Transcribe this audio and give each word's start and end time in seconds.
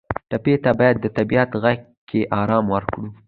ټپي 0.29 0.53
ته 0.63 0.71
باید 0.79 0.95
د 0.99 1.05
طبیعت 1.17 1.49
غېږ 1.61 1.79
کې 2.09 2.19
آرام 2.39 2.65
ورکړو. 2.73 3.07